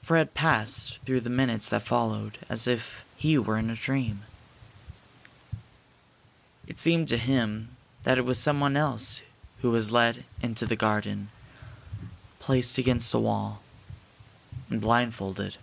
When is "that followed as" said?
1.70-2.68